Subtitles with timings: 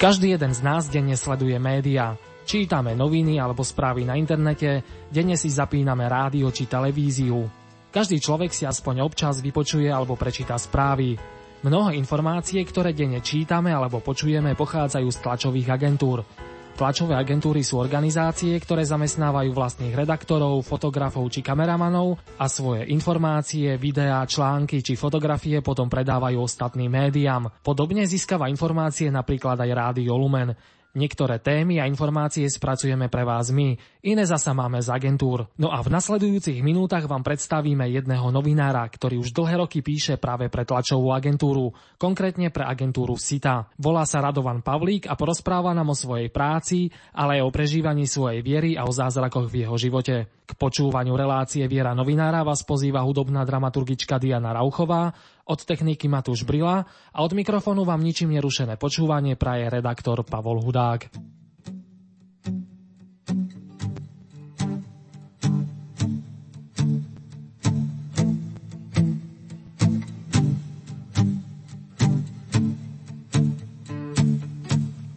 [0.00, 2.16] Každý jeden z nás denne sleduje médiá.
[2.48, 4.80] Čítame noviny alebo správy na internete,
[5.12, 7.44] denne si zapíname rádio či televíziu.
[7.92, 11.20] Každý človek si aspoň občas vypočuje alebo prečíta správy.
[11.60, 16.24] Mnohé informácie, ktoré denne čítame alebo počujeme, pochádzajú z tlačových agentúr.
[16.80, 24.24] Tlačové agentúry sú organizácie, ktoré zamestnávajú vlastných redaktorov, fotografov či kameramanov a svoje informácie, videá,
[24.24, 27.60] články či fotografie potom predávajú ostatným médiám.
[27.60, 30.56] Podobne získava informácie napríklad aj Rádio Lumen.
[30.90, 35.46] Niektoré témy a informácie spracujeme pre vás my, iné zasa máme z agentúr.
[35.54, 40.50] No a v nasledujúcich minútach vám predstavíme jedného novinára, ktorý už dlhé roky píše práve
[40.50, 43.70] pre tlačovú agentúru, konkrétne pre agentúru SITA.
[43.78, 48.42] Volá sa Radovan Pavlík a porozpráva nám o svojej práci, ale aj o prežívaní svojej
[48.42, 50.26] viery a o zázrakoch v jeho živote.
[50.26, 56.84] K počúvaniu relácie Viera novinára vás pozýva hudobná dramaturgička Diana Rauchová, od techniky Matúš Brila
[57.12, 61.08] a od mikrofónu vám ničím nerušené počúvanie praje redaktor Pavol Hudák.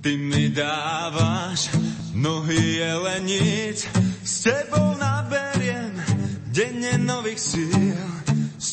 [0.04, 1.72] Ty mi dávaš
[2.12, 3.88] nohy jeleníc,
[4.20, 5.96] s tebou naberiem
[6.52, 7.93] denne nových síl,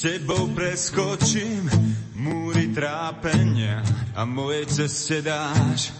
[0.00, 1.68] s tebou preskočím
[2.16, 3.84] múry trápenia
[4.16, 5.92] a mojej ceste dáš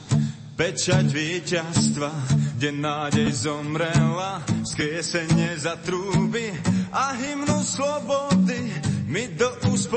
[0.57, 2.09] pečať víťazstva,
[2.57, 6.49] kde nádej zomrela, skriesenie za trúby
[6.97, 8.73] a hymnu slobody
[9.05, 9.93] mi do úst.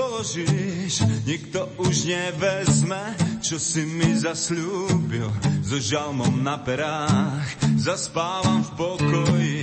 [1.23, 5.31] Nikto už nevezme, čo si mi zasľúbil.
[5.63, 7.47] So žalmom na perách
[7.79, 9.62] zaspávam v pokoji.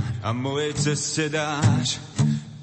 [0.31, 1.99] a mojej ceste dáš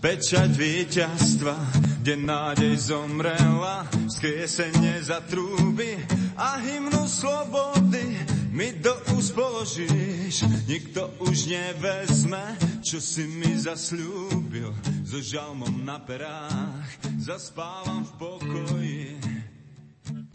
[0.01, 1.53] pečať víťazstva,
[2.01, 6.01] kde nádej zomrela, skriesenie za trúby
[6.33, 8.25] a hymnu slobody
[8.57, 10.49] mi do úst položíš.
[10.65, 14.73] Nikto už nevezme, čo si mi zasľúbil.
[15.05, 16.89] So žalmom na perách
[17.21, 19.18] zaspávam v pokoji.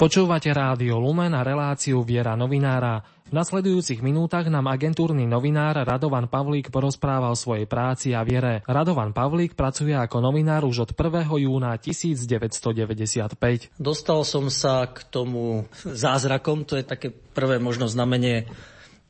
[0.03, 2.99] Počúvate rádio Lumen a reláciu Viera novinára.
[3.23, 8.67] V nasledujúcich minútach nám agentúrny novinár Radovan Pavlík porozprával o svojej práci a viere.
[8.67, 11.23] Radovan Pavlík pracuje ako novinár už od 1.
[11.47, 13.79] júna 1995.
[13.79, 18.51] Dostal som sa k tomu zázrakom, to je také prvé možno znamenie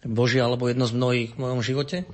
[0.05, 2.05] Božia alebo jedno z mnohých v mojom živote.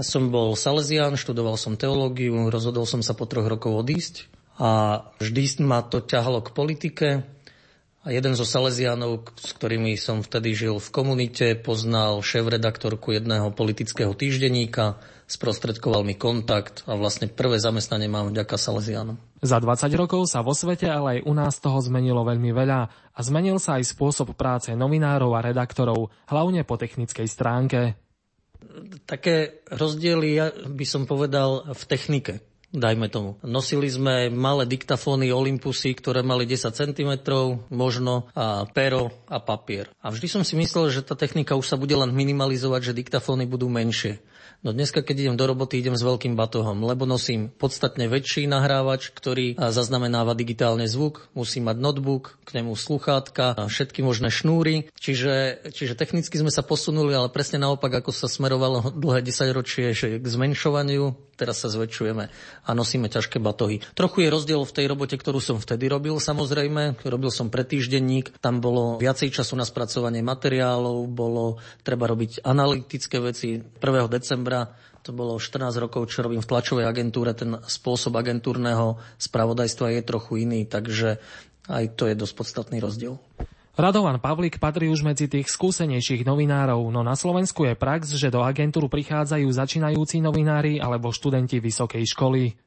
[0.00, 5.00] Ja som bol Salesian, študoval som teológiu, rozhodol som sa po troch rokov odísť a
[5.22, 7.06] vždy ma to ťahalo k politike,
[8.08, 14.16] a jeden zo Salesianov, s ktorými som vtedy žil v komunite, poznal šéf-redaktorku jedného politického
[14.16, 14.96] týždenníka,
[15.28, 19.20] sprostredkoval mi kontakt a vlastne prvé zamestnanie mám vďaka Salesianom.
[19.44, 22.80] Za 20 rokov sa vo svete, ale aj u nás toho zmenilo veľmi veľa
[23.12, 27.92] a zmenil sa aj spôsob práce novinárov a redaktorov, hlavne po technickej stránke.
[29.04, 33.40] Také rozdiely, ja by som povedal, v technike dajme tomu.
[33.40, 37.12] Nosili sme malé diktafóny Olympusy, ktoré mali 10 cm
[37.72, 39.88] možno a pero a papier.
[40.04, 43.48] A vždy som si myslel, že tá technika už sa bude len minimalizovať, že diktafóny
[43.48, 44.20] budú menšie.
[44.58, 49.14] No dneska, keď idem do roboty, idem s veľkým batohom, lebo nosím podstatne väčší nahrávač,
[49.14, 54.90] ktorý zaznamenáva digitálne zvuk, musí mať notebook, k nemu sluchátka, všetky možné šnúry.
[54.98, 60.26] Čiže, čiže technicky sme sa posunuli, ale presne naopak, ako sa smerovalo dlhé desaťročie k
[60.26, 62.24] zmenšovaniu, teraz sa zväčšujeme
[62.66, 63.78] a nosíme ťažké batohy.
[63.94, 66.98] Trochu je rozdiel v tej robote, ktorú som vtedy robil, samozrejme.
[67.06, 73.22] Robil som pre týždenník, tam bolo viacej času na spracovanie materiálov, bolo treba robiť analytické
[73.22, 73.62] veci.
[73.62, 73.78] 1.
[74.10, 74.66] decembra
[75.06, 80.44] to bolo 14 rokov, čo robím v tlačovej agentúre, ten spôsob agentúrneho spravodajstva je trochu
[80.44, 81.16] iný, takže
[81.64, 83.16] aj to je dosť podstatný rozdiel.
[83.78, 88.42] Radovan Pavlik patrí už medzi tých skúsenejších novinárov, no na Slovensku je prax, že do
[88.42, 92.58] agentúru prichádzajú začínajúci novinári alebo študenti vysokej školy.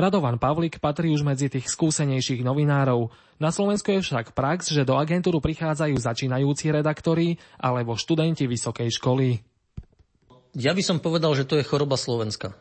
[0.00, 3.12] Radovan Pavlik patrí už medzi tých skúsenejších novinárov.
[3.36, 9.44] Na Slovensku je však prax, že do agentúru prichádzajú začínajúci redaktori alebo študenti vysokej školy.
[10.56, 12.56] Ja by som povedal, že to je choroba Slovenska.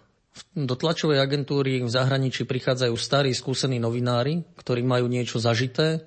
[0.52, 6.04] Do tlačovej agentúry v zahraničí prichádzajú starí, skúsení novinári, ktorí majú niečo zažité,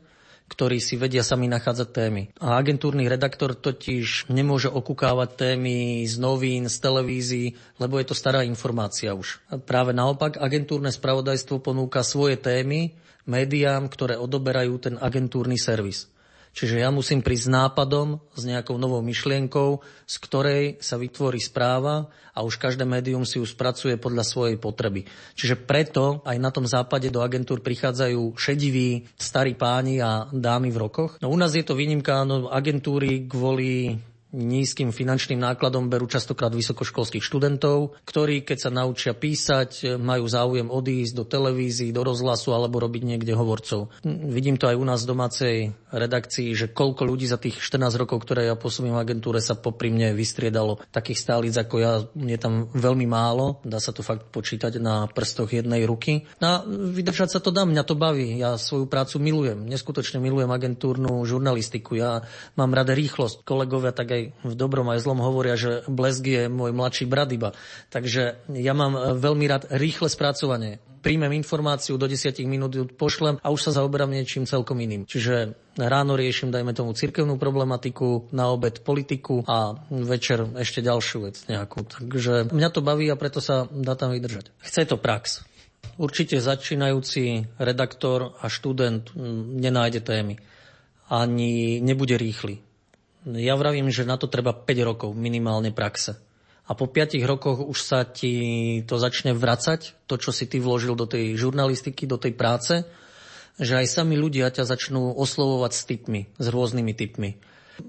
[0.52, 2.22] ktorí si vedia sami nachádzať témy.
[2.36, 7.46] A agentúrny redaktor totiž nemôže okukávať témy z novín, z televízií,
[7.80, 9.40] lebo je to stará informácia už.
[9.48, 12.92] A práve naopak, agentúrne spravodajstvo ponúka svoje témy
[13.24, 16.11] médiám, ktoré odoberajú ten agentúrny servis.
[16.52, 22.12] Čiže ja musím prísť s nápadom, s nejakou novou myšlienkou, z ktorej sa vytvorí správa
[22.36, 25.08] a už každé médium si ju spracuje podľa svojej potreby.
[25.32, 30.80] Čiže preto aj na tom západe do agentúr prichádzajú šediví starí páni a dámy v
[30.80, 31.16] rokoch.
[31.24, 33.96] No u nás je to výnimka, no agentúry kvôli
[34.32, 41.12] nízkym finančným nákladom berú častokrát vysokoškolských študentov, ktorí keď sa naučia písať, majú záujem odísť
[41.12, 43.92] do televízií, do rozhlasu alebo robiť niekde hovorcov.
[44.04, 45.54] Vidím to aj u nás v domácej
[45.92, 49.92] redakcii, že koľko ľudí za tých 14 rokov, ktoré ja pôsobím v agentúre, sa popri
[49.92, 50.80] mne vystriedalo.
[50.88, 55.52] Takých stálic ako ja je tam veľmi málo, dá sa to fakt počítať na prstoch
[55.52, 56.24] jednej ruky.
[56.40, 58.40] A vydržať sa to dá, mňa to baví.
[58.40, 62.00] Ja svoju prácu milujem, neskutočne milujem agentúrnu žurnalistiku.
[62.00, 62.24] Ja
[62.56, 63.44] mám rada rýchlosť.
[63.44, 67.50] Kolegovia tak aj v dobrom aj zlom hovoria, že blesk je môj mladší brat iba.
[67.90, 70.78] Takže ja mám veľmi rád rýchle spracovanie.
[71.02, 75.02] Príjmem informáciu, do 10 minút ju pošlem a už sa zaoberám niečím celkom iným.
[75.02, 81.42] Čiže ráno riešim, dajme tomu, cirkevnú problematiku, na obed politiku a večer ešte ďalšiu vec
[81.50, 81.90] nejakú.
[81.90, 84.54] Takže mňa to baví a preto sa dá tam vydržať.
[84.62, 85.42] Chce to prax.
[85.98, 89.10] Určite začínajúci redaktor a študent
[89.58, 90.38] nenájde témy.
[91.10, 92.62] Ani nebude rýchly
[93.26, 96.18] ja vravím, že na to treba 5 rokov minimálne praxe.
[96.66, 100.94] A po 5 rokoch už sa ti to začne vracať, to, čo si ty vložil
[100.94, 102.86] do tej žurnalistiky, do tej práce,
[103.58, 107.30] že aj sami ľudia ťa začnú oslovovať s typmi, s rôznymi typmi.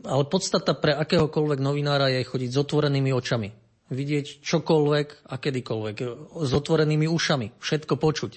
[0.03, 3.49] Ale podstata pre akéhokoľvek novinára je chodiť s otvorenými očami.
[3.93, 5.95] Vidieť čokoľvek a kedykoľvek.
[6.33, 7.61] S otvorenými ušami.
[7.61, 8.31] Všetko počuť.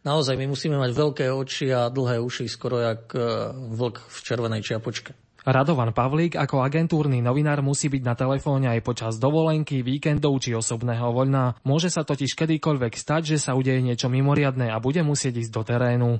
[0.00, 4.62] Naozaj, my musíme mať veľké oči a dlhé uši, skoro jak eh, vlk v červenej
[4.64, 5.12] čiapočke.
[5.40, 11.16] Radovan Pavlík ako agentúrny novinár musí byť na telefóne aj počas dovolenky, víkendov či osobného
[11.16, 11.56] voľna.
[11.64, 15.62] Môže sa totiž kedykoľvek stať, že sa udeje niečo mimoriadné a bude musieť ísť do
[15.64, 16.10] terénu.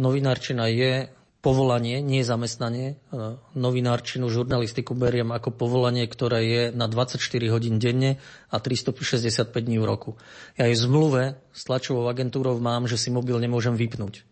[0.00, 1.12] Novinárčina je
[1.44, 2.96] povolanie, nie zamestnanie.
[3.12, 7.20] E, novinárčinu, žurnalistiku beriem ako povolanie, ktoré je na 24
[7.52, 8.16] hodín denne
[8.48, 10.10] a 365 dní v roku.
[10.56, 11.22] Ja aj v zmluve
[11.52, 14.24] s tlačovou agentúrou mám, že si mobil nemôžem vypnúť.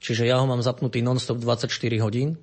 [0.00, 1.68] Čiže ja ho mám zapnutý non-stop 24
[2.00, 2.40] hodín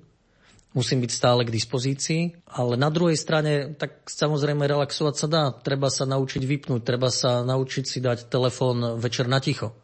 [0.72, 5.44] musím byť stále k dispozícii, ale na druhej strane, tak samozrejme relaxovať sa dá.
[5.52, 9.76] Treba sa naučiť vypnúť, treba sa naučiť si dať telefón večer na ticho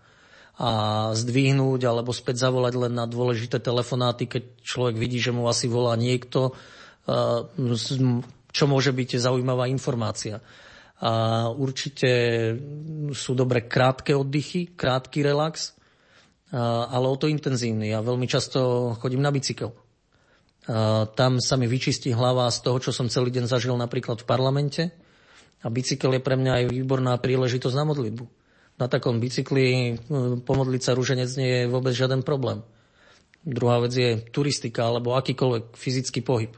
[0.59, 0.71] a
[1.15, 5.95] zdvihnúť alebo späť zavolať len na dôležité telefonáty, keď človek vidí, že mu asi volá
[5.95, 6.51] niekto,
[8.51, 10.43] čo môže byť zaujímavá informácia.
[10.99, 12.11] A určite
[13.15, 15.79] sú dobre krátke oddychy, krátky relax,
[16.51, 17.95] ale o to intenzívny.
[17.95, 19.71] Ja veľmi často chodím na bicykel
[21.17, 24.83] tam sa mi vyčistí hlava z toho, čo som celý deň zažil napríklad v parlamente.
[25.65, 28.25] A bicykel je pre mňa aj výborná príležitosť na modlitbu.
[28.79, 32.63] Na takom bicykli hm, pomodliť sa rúženec nie je vôbec žiaden problém.
[33.43, 36.53] Druhá vec je turistika alebo akýkoľvek fyzický pohyb.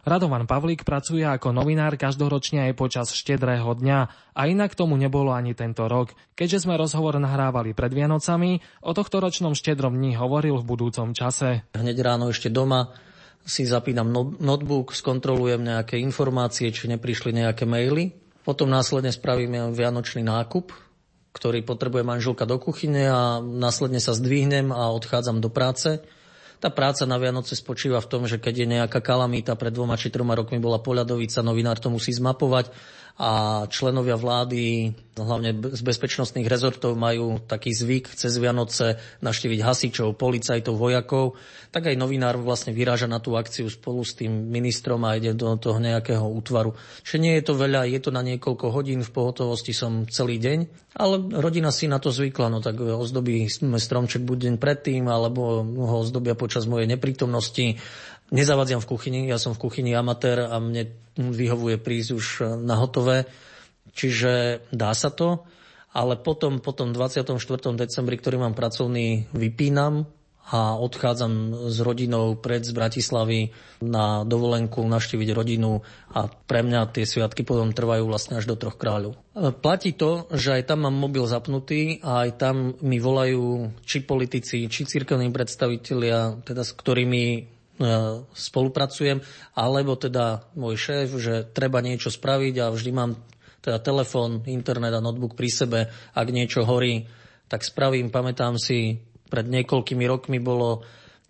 [0.00, 3.98] Radovan Pavlík pracuje ako novinár každoročne aj počas štedrého dňa
[4.32, 6.16] a inak tomu nebolo ani tento rok.
[6.32, 11.68] Keďže sme rozhovor nahrávali pred Vianocami, o tohto ročnom štedrom dni hovoril v budúcom čase.
[11.76, 12.96] Hneď ráno ešte doma
[13.44, 18.12] si zapínam no- notebook, skontrolujem nejaké informácie, či neprišli nejaké maily.
[18.40, 20.72] Potom následne spravím vianočný nákup,
[21.30, 26.02] ktorý potrebuje manželka do kuchyne a následne sa zdvihnem a odchádzam do práce.
[26.60, 30.12] Tá práca na Vianoce spočíva v tom, že keď je nejaká kalamita, pred dvoma či
[30.12, 32.68] troma rokmi bola poľadovica, novinár to musí zmapovať
[33.18, 40.78] a členovia vlády, hlavne z bezpečnostných rezortov, majú taký zvyk cez Vianoce naštíviť hasičov, policajtov,
[40.78, 41.36] vojakov,
[41.70, 45.52] tak aj novinár vlastne vyráža na tú akciu spolu s tým ministrom a ide do
[45.60, 46.72] toho nejakého útvaru.
[47.04, 50.58] Čiže nie je to veľa, je to na niekoľko hodín, v pohotovosti som celý deň,
[50.98, 55.96] ale rodina si na to zvykla, no tak ozdobí stromček buď deň predtým, alebo ho
[56.02, 57.78] ozdobia počas mojej neprítomnosti
[58.30, 60.86] Nezavadziam v kuchyni, ja som v kuchyni amatér a mne
[61.18, 62.26] vyhovuje prísť už
[62.62, 63.26] na hotové,
[63.90, 65.42] čiže dá sa to,
[65.90, 67.34] ale potom, potom 24.
[67.74, 70.06] decembri, ktorý mám pracovný, vypínam
[70.50, 77.06] a odchádzam s rodinou pred z Bratislavy na dovolenku navštíviť rodinu a pre mňa tie
[77.06, 79.18] sviatky potom trvajú vlastne až do troch kráľov.
[79.62, 84.66] Platí to, že aj tam mám mobil zapnutý a aj tam mi volajú či politici,
[84.66, 87.59] či cirkevní predstavitelia, teda s ktorými E,
[88.36, 89.24] spolupracujem,
[89.56, 93.16] alebo teda môj šéf, že treba niečo spraviť a vždy mám
[93.60, 95.80] teda telefón, internet a notebook pri sebe.
[96.16, 97.08] Ak niečo horí,
[97.48, 98.12] tak spravím.
[98.12, 100.84] Pamätám si, pred niekoľkými rokmi bolo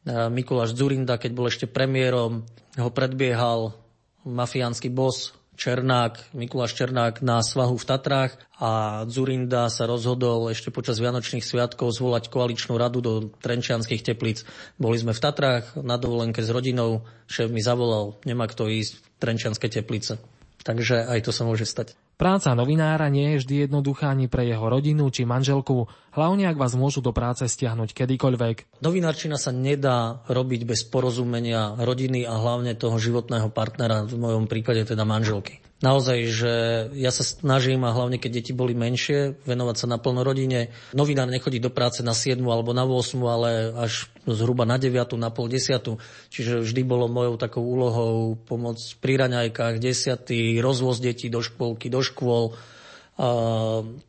[0.06, 2.46] Mikuláš Zurinda, keď bol ešte premiérom,
[2.78, 3.76] ho predbiehal
[4.24, 10.96] mafiánsky bos Černák, Mikuláš Černák na svahu v Tatrách a Zurinda sa rozhodol ešte počas
[10.96, 13.12] Vianočných sviatkov zvolať koaličnú radu do
[13.44, 14.48] Trenčianských teplíc.
[14.80, 19.06] Boli sme v Tatrách na dovolenke s rodinou, šéf mi zavolal, nemá kto ísť v
[19.20, 20.16] Trenčianske teplice.
[20.64, 21.92] Takže aj to sa môže stať.
[22.20, 26.76] Práca novinára nie je vždy jednoduchá ani pre jeho rodinu či manželku, hlavne ak vás
[26.76, 28.84] môžu do práce stiahnuť kedykoľvek.
[28.84, 34.84] Novinárčina sa nedá robiť bez porozumenia rodiny a hlavne toho životného partnera, v mojom prípade
[34.84, 36.52] teda manželky naozaj, že
[36.96, 40.72] ja sa snažím, a hlavne keď deti boli menšie, venovať sa naplno rodine.
[40.92, 45.32] Novinár nechodí do práce na 7 alebo na 8, ale až zhruba na 9, na
[45.32, 45.96] pol 10.
[46.30, 52.04] Čiže vždy bolo mojou takou úlohou pomoc pri raňajkách, desiatý, rozvoz detí do škôlky, do
[52.04, 52.54] škôl,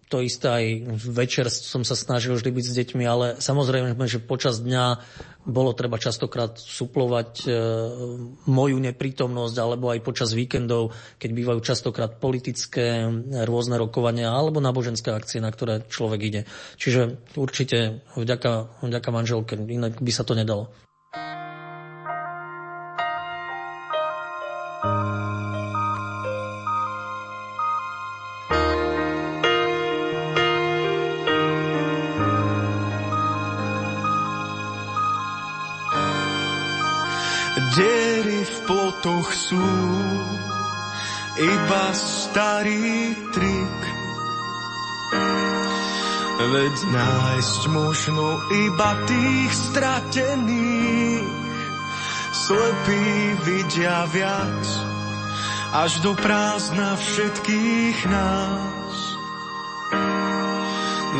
[0.07, 0.65] to isté aj
[0.95, 5.03] večer som sa snažil vždy byť s deťmi, ale samozrejme, že počas dňa
[5.43, 7.49] bolo treba častokrát suplovať e,
[8.45, 13.09] moju neprítomnosť alebo aj počas víkendov, keď bývajú častokrát politické
[13.43, 16.41] rôzne rokovania alebo náboženské akcie, na ktoré človek ide.
[16.77, 20.69] Čiže určite vďaka, vďaka manželke, inak by sa to nedalo.
[39.51, 39.67] Sú
[41.43, 43.79] iba starý trik.
[46.39, 51.27] Veď nájsť možno iba tých stratených.
[52.31, 53.07] Slepí
[53.43, 54.63] vidia viac,
[55.75, 58.95] až do prázdna všetkých nás.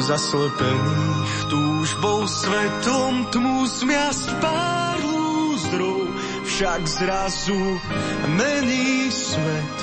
[0.01, 6.10] Zaslepených túžbou svetom tmu zmiasť pár lúzdrov
[6.51, 7.79] však zrazu
[8.27, 9.77] mení svet.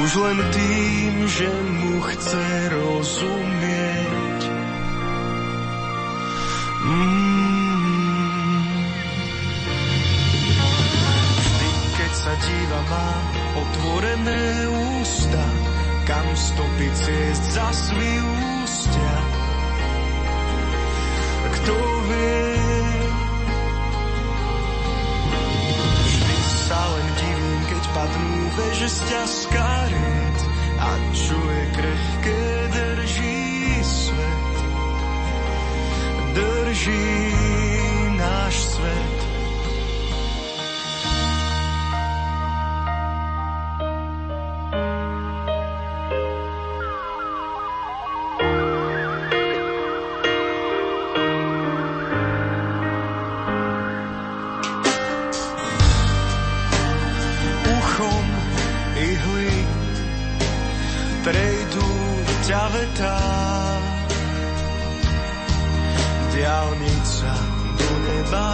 [0.00, 4.40] Už len tým, že mu chce rozumieť.
[6.80, 8.68] Mm.
[11.36, 13.24] Vždy, keď sa díva, mám
[13.68, 14.44] otvorené
[14.96, 15.44] ústa,
[16.08, 18.12] kam stopy ciest za svý
[18.64, 19.16] ústia.
[21.52, 21.76] Kto
[22.08, 22.57] vie,
[27.94, 29.70] padnú veže z ťažká
[30.78, 33.38] a čo je krehké drží
[33.82, 34.56] svet.
[36.38, 37.10] Drží
[38.14, 39.17] náš svet.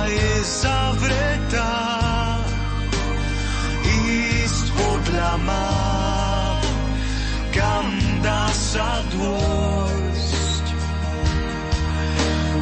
[0.09, 1.75] je zavretá.
[3.85, 6.65] Ísť podľa map,
[7.55, 7.87] kam
[8.21, 10.67] dá sa dôjsť.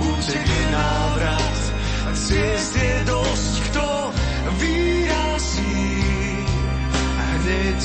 [0.03, 1.61] Útek je návrat,
[2.15, 3.87] ciest je dosť, kto
[4.59, 5.93] vyrazí
[7.43, 7.83] hneď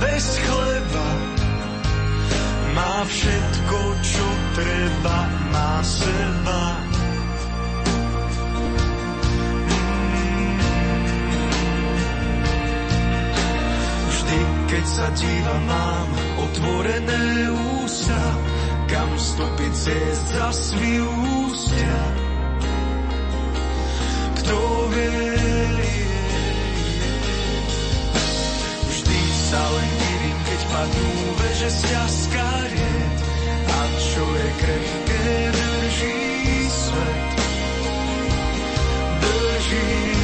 [0.00, 1.08] bez chleba.
[2.70, 5.18] Má všetko, čo treba,
[5.50, 6.79] má seba.
[14.80, 16.08] Keď sa dívam, mám
[16.40, 17.52] otvorené
[17.84, 18.16] ústa,
[18.88, 19.92] kam stopice
[20.32, 22.00] zas vyústia.
[24.40, 24.56] Kto
[24.88, 25.36] vie,
[28.88, 29.20] vždy
[29.52, 32.94] sa len divím, keď padnú veže z ťaskarie,
[33.68, 35.28] a čo je krehké,
[35.60, 36.20] drží
[36.72, 37.28] svet.
[39.28, 40.19] Drží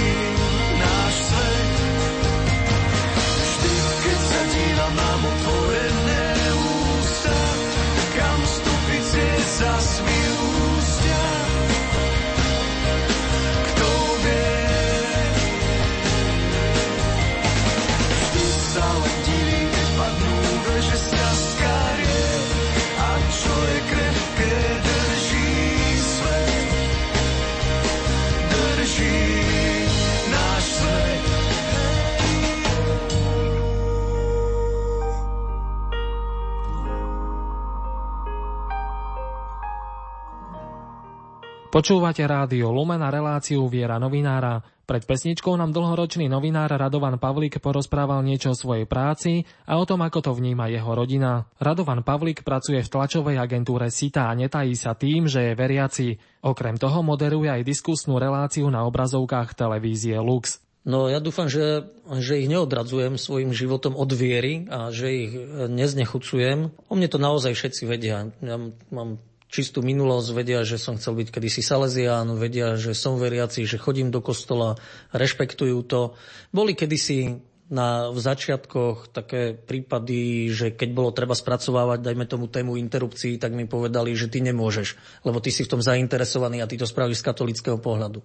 [41.76, 44.64] Počúvate rádio Lumena reláciu Viera novinára.
[44.88, 50.00] Pred pesničkou nám dlhoročný novinár Radovan Pavlik porozprával niečo o svojej práci a o tom,
[50.00, 51.45] ako to vníma jeho rodina.
[51.61, 56.16] Radovan Pavlik pracuje v tlačovej agentúre SITA a netají sa tým, že je veriaci.
[56.49, 60.64] Okrem toho moderuje aj diskusnú reláciu na obrazovkách televízie Lux.
[60.88, 61.92] No ja dúfam, že,
[62.25, 65.33] že ich neodradzujem svojim životom od viery a že ich
[65.68, 66.73] neznechucujem.
[66.88, 68.33] O mne to naozaj všetci vedia.
[68.40, 68.56] Ja
[68.88, 73.79] mám čistú minulosť, vedia, že som chcel byť kedysi Salesián, vedia, že som veriaci, že
[73.79, 74.75] chodím do kostola,
[75.15, 76.19] rešpektujú to.
[76.50, 82.79] Boli kedysi na, v začiatkoch také prípady, že keď bolo treba spracovávať, dajme tomu tému
[82.79, 86.79] interrupcií, tak mi povedali, že ty nemôžeš, lebo ty si v tom zainteresovaný a ty
[86.79, 88.23] to spravíš z katolického pohľadu.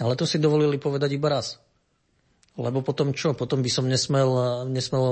[0.00, 1.60] Ale to si dovolili povedať iba raz.
[2.52, 3.32] Lebo potom čo?
[3.32, 4.28] Potom by som nesmel,
[4.68, 5.04] nesmel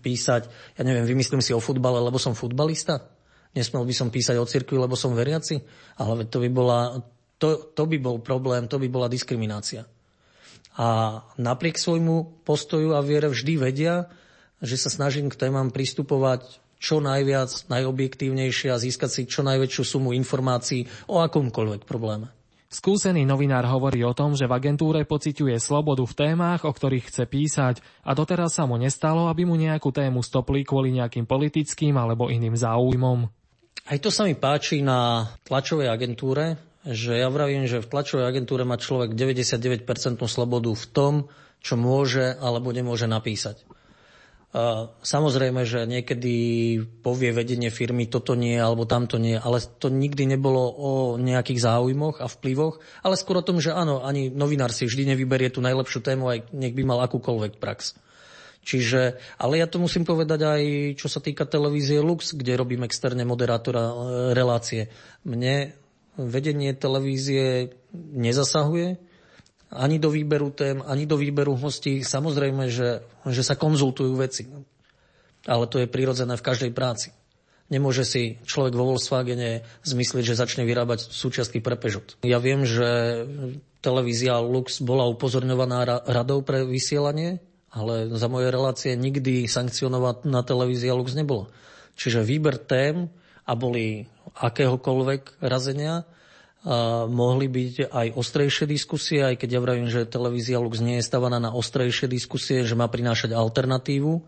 [0.00, 3.15] písať, ja neviem, vymyslím si o futbale, lebo som futbalista?
[3.56, 5.64] Nesmel by som písať o cirkvi, lebo som veriaci?
[5.96, 7.00] Ale to by, bola,
[7.40, 9.88] to, to by bol problém, to by bola diskriminácia.
[10.76, 14.12] A napriek svojmu postoju a viere vždy vedia,
[14.60, 20.12] že sa snažím k témam pristupovať čo najviac, najobjektívnejšie a získať si čo najväčšiu sumu
[20.12, 22.28] informácií o akomkoľvek probléme.
[22.66, 27.24] Skúsený novinár hovorí o tom, že v agentúre pociťuje slobodu v témach, o ktorých chce
[27.24, 32.28] písať a doteraz sa mu nestalo, aby mu nejakú tému stopli kvôli nejakým politickým alebo
[32.28, 33.30] iným záujmom.
[33.84, 38.62] Aj to sa mi páči na tlačovej agentúre, že ja vravím, že v tlačovej agentúre
[38.62, 39.84] má človek 99%
[40.24, 41.14] slobodu v tom,
[41.60, 43.66] čo môže alebo nemôže napísať.
[45.04, 46.34] Samozrejme, že niekedy
[47.04, 52.24] povie vedenie firmy toto nie alebo tamto nie, ale to nikdy nebolo o nejakých záujmoch
[52.24, 56.00] a vplyvoch, ale skôr o tom, že áno, ani novinár si vždy nevyberie tú najlepšiu
[56.00, 58.00] tému, aj nech by mal akúkoľvek prax.
[58.66, 60.62] Čiže, ale ja to musím povedať aj,
[60.98, 63.94] čo sa týka televízie Lux, kde robím externe moderátora e,
[64.34, 64.90] relácie.
[65.22, 65.70] Mne
[66.18, 68.98] vedenie televízie nezasahuje
[69.70, 72.02] ani do výberu tém, ani do výberu hostí.
[72.02, 74.50] Samozrejme, že, že sa konzultujú veci.
[75.46, 77.14] Ale to je prirodzené v každej práci.
[77.70, 82.18] Nemôže si človek vo Volkswagene zmyslieť, že začne vyrábať súčiastky pre Peugeot.
[82.26, 83.22] Ja viem, že
[83.78, 87.42] televízia Lux bola upozorňovaná radou pre vysielanie
[87.76, 91.52] ale za moje relácie nikdy sankcionovaná televízia Lux nebola.
[91.92, 93.12] Čiže výber tém
[93.44, 94.08] a boli
[94.40, 96.08] akéhokoľvek razenia,
[96.66, 101.06] a mohli byť aj ostrejšie diskusie, aj keď ja vravím, že televízia Lux nie je
[101.06, 104.24] stavaná na ostrejšie diskusie, že má prinášať alternatívu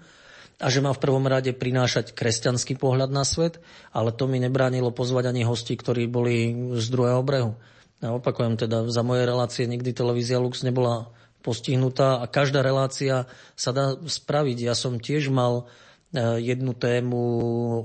[0.63, 3.59] a že má v prvom rade prinášať kresťanský pohľad na svet,
[3.91, 7.59] ale to mi nebránilo pozvať ani hosti, ktorí boli z druhého brehu.
[7.99, 11.11] Ja opakujem teda, za moje relácie nikdy televízia Lux nebola
[11.49, 13.25] postihnutá a každá relácia
[13.57, 14.69] sa dá spraviť.
[14.69, 15.65] Ja som tiež mal
[16.13, 17.17] e, jednu tému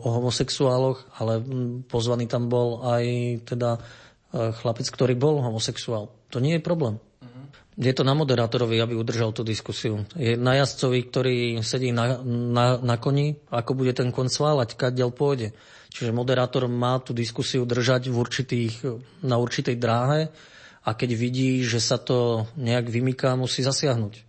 [0.03, 1.39] o homosexuáloch, ale
[1.87, 3.03] pozvaný tam bol aj
[3.47, 6.11] teda e, chlapec, ktorý bol homosexuál.
[6.35, 6.99] To nie je problém.
[7.73, 10.05] Je to na moderátorovi, aby udržal tú diskusiu.
[10.13, 15.09] Je na jazdcovi, ktorý sedí na, na, na koni, ako bude ten kon sválať, kadiaľ
[15.09, 15.57] pôjde.
[15.89, 18.73] Čiže moderátor má tú diskusiu držať v určitých,
[19.25, 20.29] na určitej dráhe
[20.83, 24.23] a keď vidí, že sa to nejak vymyká, musí zasiahnuť.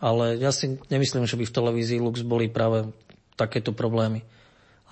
[0.00, 2.92] Ale ja si nemyslím, že by v televízii Lux boli práve
[3.36, 4.24] takéto problémy.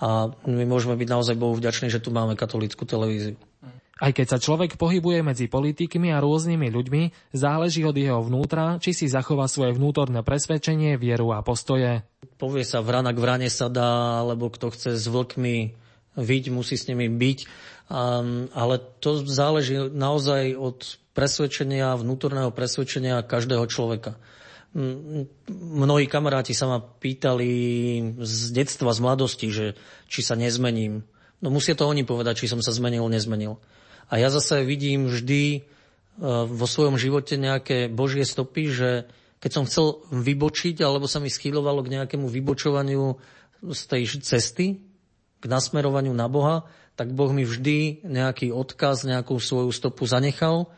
[0.01, 3.37] A my môžeme byť naozaj Bohu vďační, že tu máme katolickú televíziu.
[4.01, 8.91] Aj keď sa človek pohybuje medzi politikmi a rôznymi ľuďmi, záleží od jeho vnútra, či
[8.91, 12.01] si zachová svoje vnútorné presvedčenie, vieru a postoje.
[12.41, 15.77] Povie sa vrana k vrane sa dá, alebo kto chce s vlkmi
[16.19, 17.39] vyť, musí s nimi byť.
[17.89, 20.79] Ale to záleží naozaj od
[21.13, 24.17] presvedčenia, vnútorného presvedčenia každého človeka.
[25.53, 27.49] Mnohí kamaráti sa ma pýtali
[28.17, 29.77] z detstva, z mladosti, že
[30.09, 31.05] či sa nezmením.
[31.43, 33.61] No musia to oni povedať, či som sa zmenil, nezmenil.
[34.09, 38.89] A ja zase vidím vždy uh, vo svojom živote nejaké božie stopy, že
[39.43, 43.19] keď som chcel vybočiť, alebo sa mi schýlovalo k nejakému vybočovaniu
[43.59, 44.79] z tej cesty,
[45.37, 46.63] k nasmerovaniu na Boha,
[46.93, 50.69] tak Boh mi vždy nejaký odkaz, nejakú svoju stopu zanechal,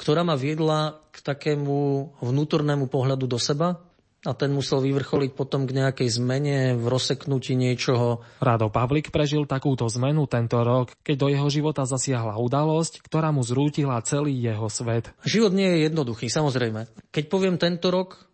[0.00, 3.84] ktorá ma viedla k takému vnútornému pohľadu do seba
[4.20, 8.20] a ten musel vyvrcholiť potom k nejakej zmene v rozseknutí niečoho.
[8.40, 13.40] Rado Pavlik prežil takúto zmenu tento rok, keď do jeho života zasiahla udalosť, ktorá mu
[13.40, 15.08] zrútila celý jeho svet.
[15.24, 16.88] Život nie je jednoduchý, samozrejme.
[17.12, 18.28] Keď poviem tento rok,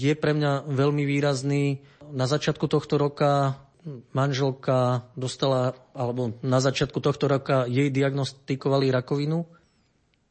[0.00, 1.84] je pre mňa veľmi výrazný.
[2.08, 3.60] Na začiatku tohto roka
[4.12, 9.46] manželka dostala, alebo na začiatku tohto roka jej diagnostikovali rakovinu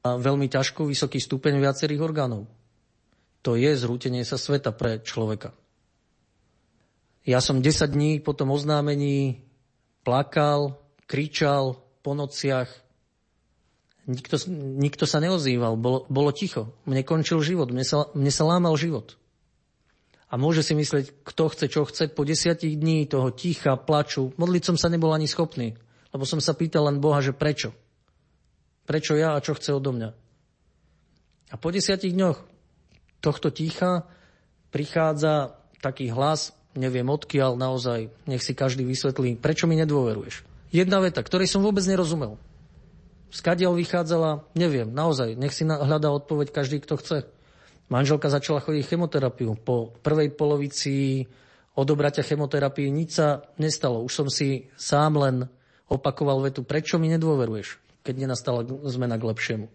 [0.05, 2.47] a veľmi ťažko vysoký stupeň viacerých orgánov.
[3.45, 5.55] To je zrútenie sa sveta pre človeka.
[7.27, 9.43] Ja som 10 dní po tom oznámení
[10.07, 12.87] plakal, kričal po nociach
[14.07, 16.71] Nikto, nikto sa neozýval, bolo, bolo ticho.
[16.87, 19.19] Mne končil život, mne sa, mne sa lámal život.
[20.27, 24.35] A môže si myslieť, kto chce, čo chce, po desiatich dní toho ticha, plaču.
[24.35, 25.79] Modliť som sa nebol ani schopný,
[26.11, 27.71] lebo som sa pýtal len Boha, že prečo.
[28.83, 30.09] Prečo ja a čo chce odo mňa.
[31.47, 32.43] A po desiatich dňoch
[33.23, 34.03] tohto ticha
[34.75, 40.43] prichádza taký hlas, neviem odkiaľ, naozaj, nech si každý vysvetlí, prečo mi nedôveruješ.
[40.75, 42.35] Jedna veta, ktorej som vôbec nerozumel.
[43.31, 47.17] Skadiaľ vychádzala, neviem, naozaj, nech si hľadá odpoveď každý, kto chce.
[47.87, 49.55] Manželka začala chodiť chemoterapiu.
[49.63, 51.23] Po prvej polovici
[51.77, 54.03] odobratia chemoterapii nič sa nestalo.
[54.03, 55.35] Už som si sám len
[55.87, 59.67] opakoval vetu, prečo mi nedôveruješ, keď nenastala zmena k lepšiemu.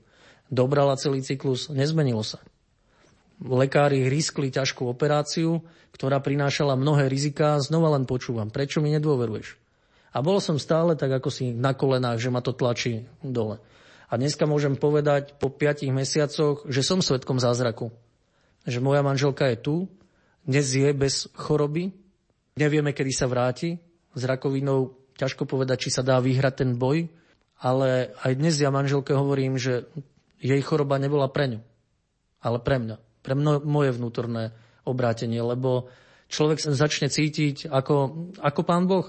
[0.53, 2.44] Dobrala celý cyklus, nezmenilo sa.
[3.40, 5.64] Lekári hrískli ťažkú operáciu,
[5.96, 9.57] ktorá prinášala mnohé riziká, znova len počúvam, prečo mi nedôveruješ.
[10.12, 13.57] A bol som stále tak ako si na kolenách, že ma to tlačí dole.
[14.12, 17.88] A dneska môžem povedať po 5 mesiacoch, že som svetkom zázraku.
[18.68, 19.77] Že moja manželka je tu,
[20.44, 21.96] dnes je bez choroby,
[22.61, 23.81] nevieme, kedy sa vráti.
[24.12, 27.09] S rakovinou ťažko povedať, či sa dá vyhrať ten boj,
[27.57, 29.88] ale aj dnes ja manželke hovorím, že
[30.44, 31.61] jej choroba nebola pre ňu,
[32.44, 34.53] ale pre mňa, pre mno, moje vnútorné
[34.85, 35.88] obrátenie, lebo
[36.29, 39.09] človek sa začne cítiť ako, ako pán Boh.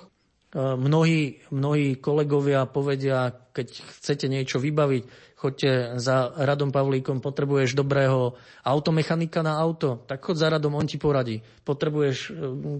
[0.54, 9.42] Mnohí, mnohí kolegovia povedia, keď chcete niečo vybaviť, choďte za Radom Pavlíkom, potrebuješ dobrého automechanika
[9.42, 11.42] na auto, tak chod za Radom, on ti poradí.
[11.66, 12.32] Potrebuješ e,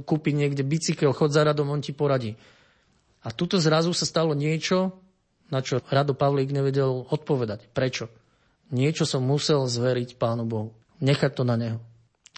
[0.06, 2.38] kúpiť niekde bicykel, chod za Radom, on ti poradí.
[3.26, 4.94] A tuto zrazu sa stalo niečo,
[5.50, 7.74] na čo Rado Pavlík nevedel odpovedať.
[7.74, 8.08] Prečo?
[8.70, 10.78] Niečo som musel zveriť Pánu Bohu.
[11.04, 11.80] Nechať to na Neho.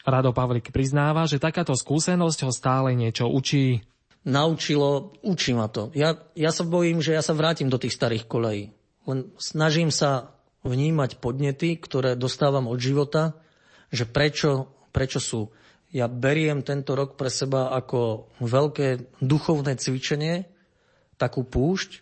[0.05, 3.81] Rado Pavlík priznáva, že takáto skúsenosť ho stále niečo učí
[4.25, 5.93] naučilo, učí ma to.
[5.93, 8.73] Ja, ja sa bojím, že ja sa vrátim do tých starých kolejí.
[9.05, 10.33] Len snažím sa
[10.65, 13.37] vnímať podnety, ktoré dostávam od života,
[13.93, 15.53] že prečo, prečo sú.
[15.93, 20.49] Ja beriem tento rok pre seba ako veľké duchovné cvičenie,
[21.21, 22.01] takú púšť.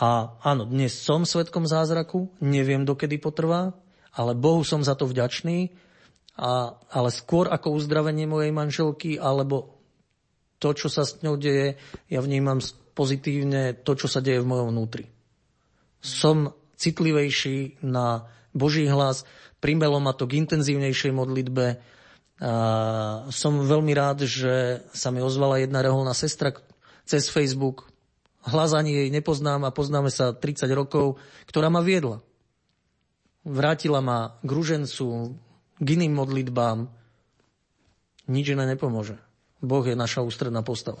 [0.00, 3.76] A áno, dnes som svetkom zázraku, neviem, dokedy potrvá,
[4.10, 5.70] ale Bohu som za to vďačný.
[6.34, 9.73] A, ale skôr ako uzdravenie mojej manželky alebo
[10.64, 11.76] to, čo sa s ňou deje,
[12.08, 12.56] ja vnímam
[12.96, 15.12] pozitívne to, čo sa deje v mojom vnútri.
[16.00, 19.28] Som citlivejší na Boží hlas,
[19.60, 21.66] primelo ma to k intenzívnejšej modlitbe.
[22.40, 22.52] A
[23.28, 26.56] som veľmi rád, že sa mi ozvala jedna reholná sestra
[27.04, 27.92] cez Facebook.
[28.44, 32.24] Hlas ani jej nepoznám a poznáme sa 30 rokov, ktorá ma viedla.
[33.44, 35.36] Vrátila ma k ružencu,
[35.76, 36.88] k iným modlitbám.
[38.24, 39.20] Nič iné nepomôže.
[39.64, 41.00] Boh je naša ústredná postava.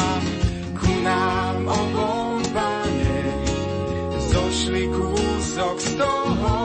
[5.71, 6.55] výdobytok z toho,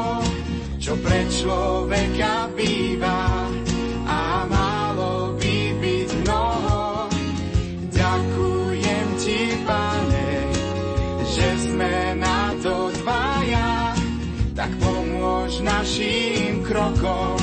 [0.83, 3.47] čo pre človeka býva
[4.07, 6.81] a málo by byť mnoho.
[7.91, 10.31] Ďakujem ti, pane,
[11.27, 13.95] že sme na to dvaja,
[14.55, 17.36] tak pomôž našim krokom.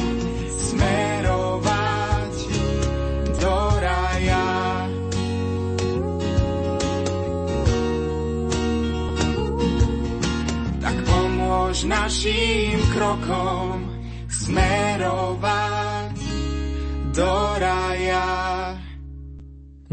[11.93, 13.85] Našim krokom
[14.25, 16.17] smerovať
[17.13, 18.25] do raja.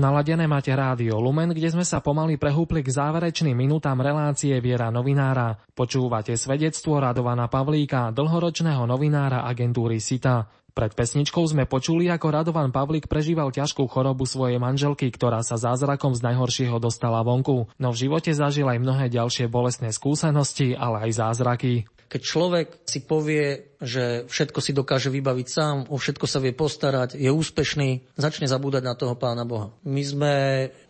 [0.01, 5.61] Naladené máte rádio Lumen, kde sme sa pomaly prehúpli k záverečným minutám relácie Viera novinára.
[5.77, 10.60] Počúvate svedectvo Radovana Pavlíka, dlhoročného novinára agentúry SITA.
[10.71, 16.15] Pred pesničkou sme počuli, ako Radovan Pavlík prežíval ťažkú chorobu svojej manželky, ktorá sa zázrakom
[16.15, 21.11] z najhoršieho dostala vonku, no v živote zažil aj mnohé ďalšie bolestné skúsenosti, ale aj
[21.19, 21.91] zázraky.
[22.11, 27.15] Keď človek si povie, že všetko si dokáže vybaviť sám, o všetko sa vie postarať,
[27.15, 29.71] je úspešný, začne zabúdať na toho pána Boha.
[29.87, 30.35] My sme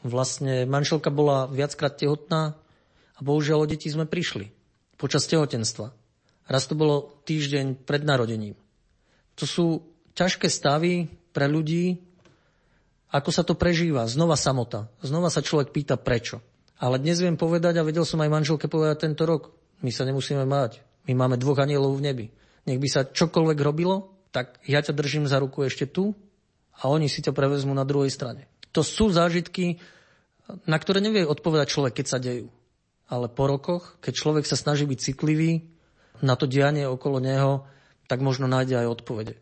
[0.00, 2.56] vlastne, manželka bola viackrát tehotná
[3.16, 4.48] a bohužiaľ o deti sme prišli
[5.00, 5.92] počas tehotenstva.
[6.44, 8.59] Raz to bolo týždeň pred narodením.
[9.40, 9.66] To sú
[10.12, 11.96] ťažké stavy pre ľudí,
[13.10, 14.04] ako sa to prežíva.
[14.06, 14.92] Znova samota.
[15.00, 16.44] Znova sa človek pýta prečo.
[16.76, 20.44] Ale dnes viem povedať, a vedel som aj manželke povedať tento rok, my sa nemusíme
[20.44, 20.84] mať.
[21.08, 22.26] My máme dvoch anielov v nebi.
[22.68, 26.12] Nech by sa čokoľvek robilo, tak ja ťa držím za ruku ešte tu
[26.76, 28.46] a oni si ťa prevezmú na druhej strane.
[28.76, 29.82] To sú zážitky,
[30.68, 32.46] na ktoré nevie odpovedať človek, keď sa dejú.
[33.10, 35.66] Ale po rokoch, keď človek sa snaží byť citlivý
[36.22, 37.66] na to dianie okolo neho,
[38.10, 39.38] tak možno nájde aj odpovede.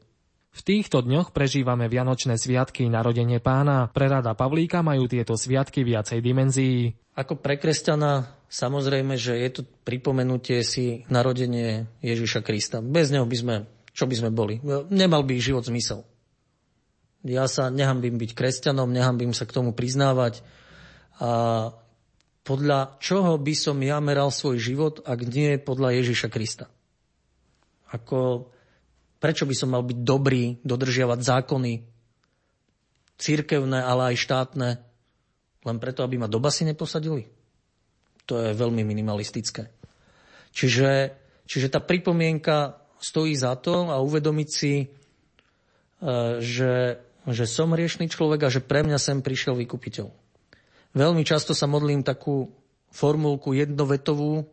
[0.52, 3.88] V týchto dňoch prežívame Vianočné sviatky narodenie pána.
[3.88, 6.92] Pre rada Pavlíka majú tieto sviatky viacej dimenzií.
[7.16, 12.85] Ako pre kresťana samozrejme, že je to pripomenutie si narodenie Ježiša Krista.
[12.85, 13.57] Bez neho by sme,
[13.96, 14.61] čo by sme boli?
[14.92, 16.04] Nemal by život zmysel.
[17.24, 20.42] Ja sa nehambím byť kresťanom, nehambím sa k tomu priznávať.
[21.22, 21.70] A
[22.42, 26.66] podľa čoho by som ja meral svoj život, ak nie podľa Ježiša Krista?
[27.88, 28.52] Ako,
[29.18, 31.72] prečo by som mal byť dobrý, dodržiavať zákony,
[33.18, 34.68] církevné, ale aj štátne,
[35.66, 37.26] len preto, aby ma do basy neposadili?
[38.31, 39.74] To je veľmi minimalistické.
[40.54, 41.12] Čiže,
[41.44, 44.87] čiže tá pripomienka stojí za to a uvedomiť si, e,
[46.38, 50.07] že, že som riešný človek a že pre mňa sem prišiel vykupiteľ.
[50.94, 52.48] Veľmi často sa modlím takú
[52.88, 54.48] formulku jednovetovú,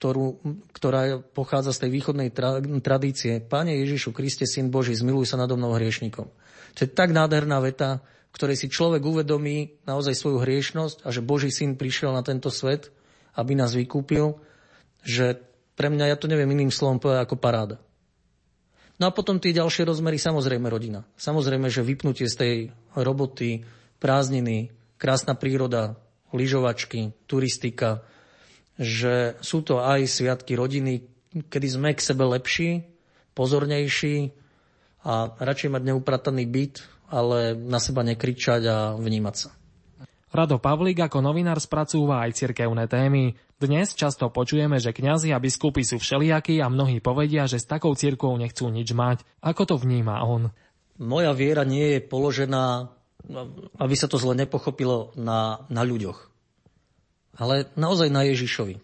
[0.00, 0.40] ktorú,
[0.72, 3.36] ktorá pochádza z tej východnej tra, tradície.
[3.36, 6.24] Pane Ježišu Kriste, Syn Boží, zmiluj sa nado mnou hriešnikom.
[6.24, 8.00] To je tak nádherná veta,
[8.32, 12.88] ktorej si človek uvedomí naozaj svoju hriešnosť a že Boží syn prišiel na tento svet,
[13.36, 14.40] aby nás vykúpil,
[15.04, 15.44] že
[15.76, 17.76] pre mňa, ja to neviem iným slovom povedať ako paráda.
[18.96, 21.04] No a potom tie ďalšie rozmery, samozrejme rodina.
[21.20, 22.54] Samozrejme, že vypnutie z tej
[22.96, 23.68] roboty,
[24.00, 26.00] prázdniny, krásna príroda,
[26.32, 28.00] lyžovačky, turistika,
[28.80, 31.04] že sú to aj sviatky rodiny,
[31.52, 32.88] kedy sme k sebe lepší,
[33.36, 34.32] pozornejší
[35.04, 36.74] a radšej mať neuprataný byt,
[37.12, 39.52] ale na seba nekričať a vnímať sa.
[40.30, 43.34] Rado Pavlík ako novinár spracúva aj cirkevné témy.
[43.58, 47.92] Dnes často počujeme, že kňazi a biskupy sú všelijakí a mnohí povedia, že s takou
[47.98, 49.26] cirkvou nechcú nič mať.
[49.42, 50.54] Ako to vníma on?
[51.02, 52.94] Moja viera nie je položená,
[53.76, 56.29] aby sa to zle nepochopilo, na, na ľuďoch.
[57.40, 58.76] Ale naozaj na Ježišovi.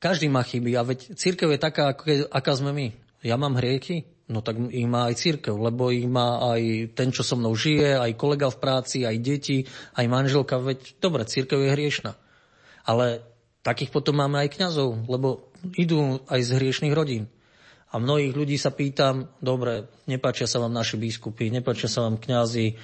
[0.00, 1.92] Každý má chyby a veď církev je taká,
[2.32, 2.86] aká sme my.
[3.20, 7.24] Ja mám hriechy, No tak ich má aj církev, lebo ich má aj ten, čo
[7.24, 9.64] so mnou žije, aj kolega v práci, aj deti,
[9.96, 10.60] aj manželka.
[10.60, 12.12] Veď dobre, církev je hriešna.
[12.84, 13.24] Ale
[13.64, 15.48] takých potom máme aj kňazov, lebo
[15.80, 17.24] idú aj z hriešných rodín.
[17.88, 22.76] A mnohých ľudí sa pýtam, dobre, nepáčia sa vám naši biskupy, nepáčia sa vám kňazi,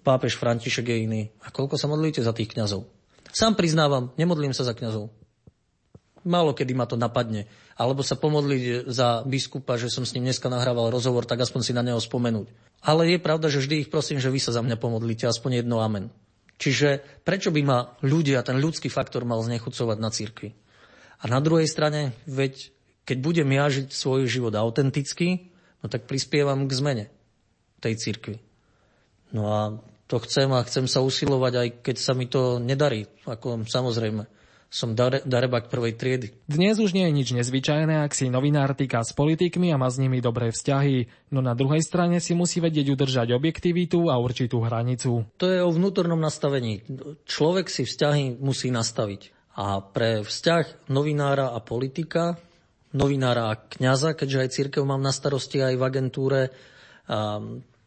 [0.00, 1.22] pápež František je iný.
[1.44, 2.88] A koľko sa modlíte za tých kňazov?
[3.36, 5.12] Sám priznávam, nemodlím sa za kňazov.
[6.24, 7.44] Málo kedy ma to napadne
[7.76, 11.76] alebo sa pomodliť za biskupa, že som s ním dneska nahrával rozhovor, tak aspoň si
[11.76, 12.48] na neho spomenúť.
[12.80, 15.84] Ale je pravda, že vždy ich prosím, že vy sa za mňa pomodlíte, aspoň jedno
[15.84, 16.08] amen.
[16.56, 20.56] Čiže prečo by ma ľudia, ten ľudský faktor mal znechucovať na cirkvi?
[21.20, 22.72] A na druhej strane, veď
[23.04, 25.52] keď budem ja žiť svoj život autenticky,
[25.84, 27.04] no tak prispievam k zmene
[27.84, 28.40] tej cirkvi.
[29.36, 29.60] No a
[30.06, 34.26] to chcem a chcem sa usilovať, aj keď sa mi to nedarí, ako samozrejme
[34.66, 36.28] som dare, darebak prvej triedy.
[36.50, 40.02] Dnes už nie je nič nezvyčajné, ak si novinár týka s politikmi a má s
[40.02, 45.22] nimi dobré vzťahy, no na druhej strane si musí vedieť udržať objektivitu a určitú hranicu.
[45.38, 46.82] To je o vnútornom nastavení.
[47.24, 49.54] Človek si vzťahy musí nastaviť.
[49.56, 52.36] A pre vzťah novinára a politika
[52.96, 56.40] novinára a kňaza, keďže aj církev mám na starosti aj v agentúre,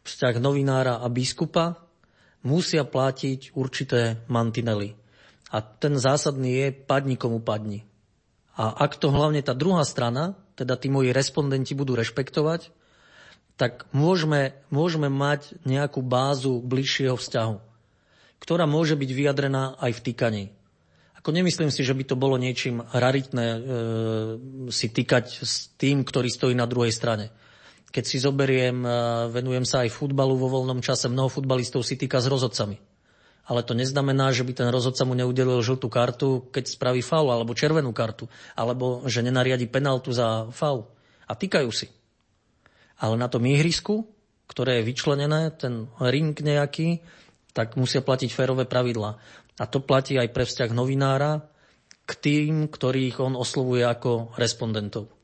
[0.06, 1.89] vzťah novinára a biskupa,
[2.42, 4.96] musia platiť určité mantinely.
[5.50, 7.84] A ten zásadný je padni komu padni.
[8.54, 12.70] A ak to hlavne tá druhá strana, teda tí moji respondenti budú rešpektovať,
[13.56, 17.56] tak môžeme, môžeme mať nejakú bázu bližšieho vzťahu,
[18.40, 20.44] ktorá môže byť vyjadrená aj v týkaní.
[21.20, 23.58] Ako nemyslím si, že by to bolo niečím raritné e,
[24.72, 27.28] si týkať s tým, ktorý stojí na druhej strane.
[27.90, 28.90] Keď si zoberiem, e,
[29.34, 32.78] venujem sa aj futbalu vo voľnom čase, mnoho futbalistov si týka s rozhodcami.
[33.50, 37.50] Ale to neznamená, že by ten rozhodca mu neudelil žltú kartu, keď spraví faul, alebo
[37.50, 40.86] červenú kartu, alebo že nenariadi penaltu za faul.
[41.26, 41.90] A týkajú si.
[43.02, 44.06] Ale na tom ihrisku,
[44.46, 47.02] ktoré je vyčlenené, ten ring nejaký,
[47.50, 49.18] tak musia platiť férové pravidlá.
[49.58, 51.42] A to platí aj pre vzťah novinára
[52.06, 55.19] k tým, ktorých on oslovuje ako respondentov.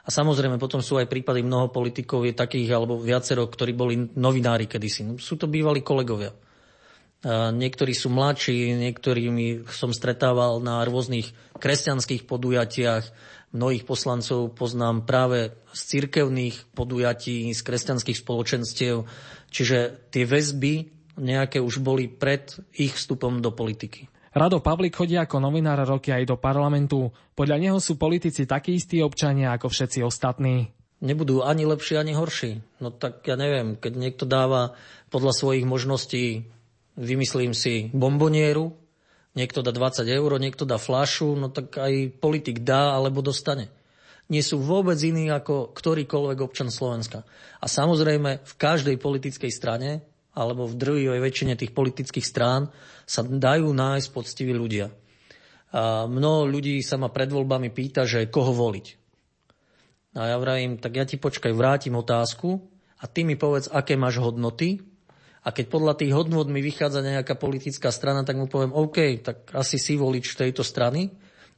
[0.00, 4.64] A samozrejme potom sú aj prípady mnoho politikov, je takých alebo viacero, ktorí boli novinári
[4.64, 5.04] kedysi.
[5.04, 6.32] No, sú to bývalí kolegovia.
[7.28, 13.04] Niektorí sú mladší, niektorými som stretával na rôznych kresťanských podujatiach.
[13.52, 19.04] Mnohých poslancov poznám práve z cirkevných podujatí, z kresťanských spoločenstiev.
[19.52, 20.88] Čiže tie väzby
[21.20, 24.08] nejaké už boli pred ich vstupom do politiky.
[24.30, 27.10] Rado Pavlik chodí ako novinár roky aj do parlamentu.
[27.34, 30.70] Podľa neho sú politici takí istí občania ako všetci ostatní.
[31.02, 32.62] Nebudú ani lepší, ani horší.
[32.78, 34.78] No tak ja neviem, keď niekto dáva
[35.10, 36.46] podľa svojich možností,
[36.94, 38.70] vymyslím si, bombonieru,
[39.34, 43.66] niekto dá 20 eur, niekto dá flašu, no tak aj politik dá alebo dostane.
[44.30, 47.26] Nie sú vôbec iní ako ktorýkoľvek občan Slovenska.
[47.58, 52.70] A samozrejme v každej politickej strane alebo v drvivej väčšine tých politických strán
[53.06, 54.94] sa dajú nájsť poctiví ľudia.
[55.70, 58.86] A mnoho ľudí sa ma pred voľbami pýta, že koho voliť.
[60.18, 62.58] A ja vravím, tak ja ti počkaj, vrátim otázku
[62.98, 64.82] a ty mi povedz, aké máš hodnoty.
[65.40, 69.54] A keď podľa tých hodnot mi vychádza nejaká politická strana, tak mu poviem, OK, tak
[69.56, 71.08] asi si volič tejto strany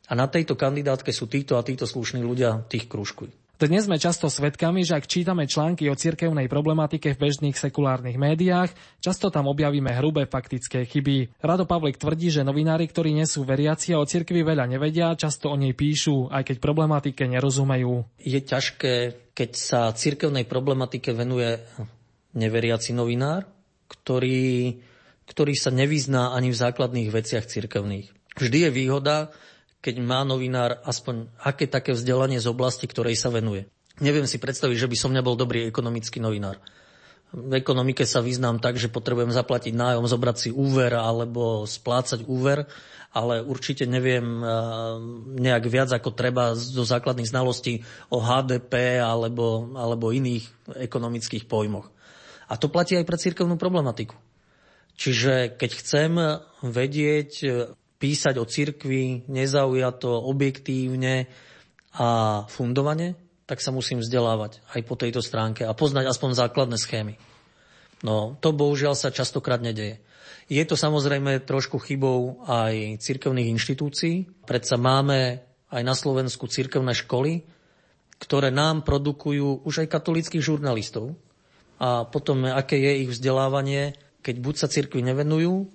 [0.07, 3.42] a na tejto kandidátke sú títo a títo slušní ľudia, tých kružkuj.
[3.63, 8.75] Dnes sme často svedkami, že ak čítame články o cirkevnej problematike v bežných sekulárnych médiách,
[8.99, 11.39] často tam objavíme hrubé faktické chyby.
[11.39, 15.55] Rado Pavlik tvrdí, že novinári, ktorí nesú veriaci a o cirkvi veľa nevedia, často o
[15.55, 18.03] nej píšu, aj keď problematike nerozumejú.
[18.19, 18.95] Je ťažké,
[19.31, 21.63] keď sa cirkevnej problematike venuje
[22.35, 23.47] neveriaci novinár,
[23.87, 24.83] ktorý,
[25.31, 28.11] ktorý sa nevyzná ani v základných veciach cirkevných.
[28.43, 29.31] Vždy je výhoda,
[29.83, 33.67] keď má novinár aspoň aké také vzdelanie z oblasti, ktorej sa venuje.
[33.99, 36.63] Neviem si predstaviť, že by som nebol dobrý ekonomický novinár.
[37.33, 42.69] V ekonomike sa vyznám tak, že potrebujem zaplatiť nájom, zobrať si úver alebo splácať úver,
[43.13, 44.49] ale určite neviem eh,
[45.41, 50.45] nejak viac ako treba zo základných znalostí o HDP alebo, alebo iných
[50.77, 51.89] ekonomických pojmoch.
[52.53, 54.15] A to platí aj pre cirkevnú problematiku.
[54.93, 56.13] Čiže keď chcem
[56.61, 57.31] vedieť
[58.03, 61.31] písať o cirkvi nezaujato, objektívne
[61.95, 63.15] a fundovane,
[63.47, 67.15] tak sa musím vzdelávať aj po tejto stránke a poznať aspoň základné schémy.
[68.03, 70.03] No, to bohužiaľ sa častokrát nedeje.
[70.51, 74.43] Je to samozrejme trošku chybou aj cirkevných inštitúcií.
[74.43, 77.47] Predsa máme aj na Slovensku cirkevné školy,
[78.19, 81.15] ktoré nám produkujú už aj katolických žurnalistov.
[81.79, 83.95] A potom, aké je ich vzdelávanie,
[84.27, 85.71] keď buď sa cirkvi nevenujú,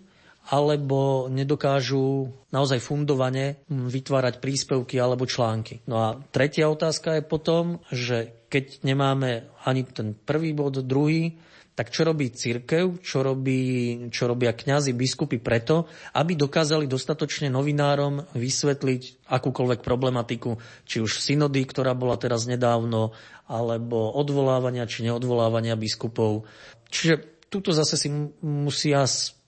[0.48, 5.84] alebo nedokážu naozaj fundovane vytvárať príspevky alebo články.
[5.84, 11.36] No a tretia otázka je potom, že keď nemáme ani ten prvý bod, druhý,
[11.78, 13.62] tak čo robí církev, čo, robí,
[14.10, 15.86] čo robia kňazi, biskupy preto,
[16.18, 20.58] aby dokázali dostatočne novinárom vysvetliť akúkoľvek problematiku,
[20.89, 23.14] či už synody, ktorá bola teraz nedávno,
[23.45, 26.50] alebo odvolávania či neodvolávania biskupov.
[26.89, 28.10] Čiže túto zase si
[28.41, 29.06] musia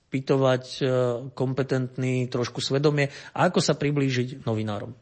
[0.10, 0.84] pýtovať e,
[1.38, 4.94] kompetentný trošku svedomie a ako sa priblížiť novinárom.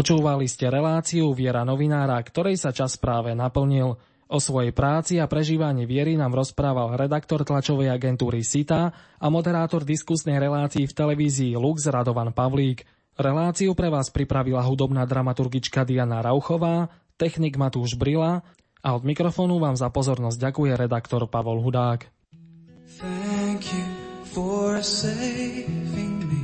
[0.00, 4.00] Počúvali ste reláciu Viera novinára, ktorej sa čas práve naplnil.
[4.32, 10.40] O svojej práci a prežívaní viery nám rozprával redaktor tlačovej agentúry SITA a moderátor diskusnej
[10.40, 12.88] relácii v televízii Lux Radovan Pavlík.
[13.20, 16.88] Reláciu pre vás pripravila hudobná dramaturgička Diana Rauchová,
[17.20, 18.40] technik Matúš Brila
[18.80, 22.08] a od mikrofónu vám za pozornosť ďakuje redaktor Pavol Hudák.
[22.96, 23.84] Thank you
[24.32, 26.40] for saving me.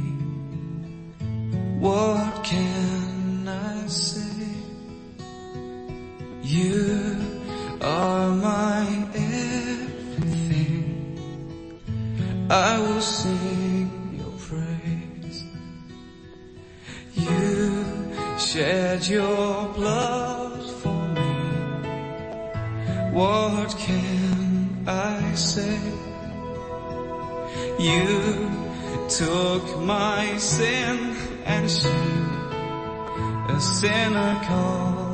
[1.81, 3.06] What can
[3.49, 4.47] I say?
[6.43, 7.17] You
[7.81, 10.87] are my everything.
[12.51, 15.45] I will sing your praise.
[17.15, 17.85] You
[18.39, 21.35] shed your blood for me.
[23.13, 25.81] What can I say?
[27.79, 28.51] You
[29.09, 32.36] took my sin and shame,
[33.57, 35.06] a sinner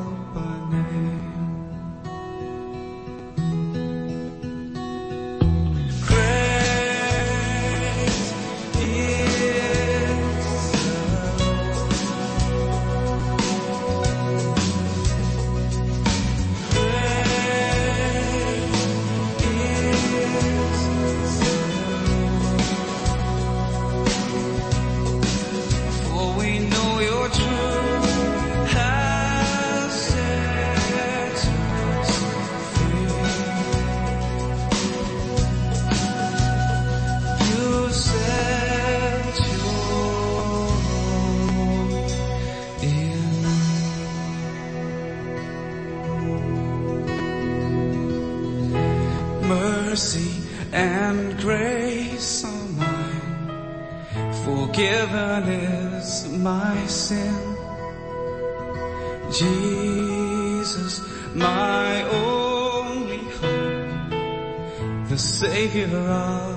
[61.35, 66.52] my only hope, the Savior of